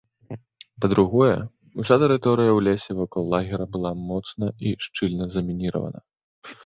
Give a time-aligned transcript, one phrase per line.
[0.83, 1.35] Па-другое,
[1.83, 5.99] уся тэрыторыя ў лесе вакол лагера была моцна і шчыльна замініравана.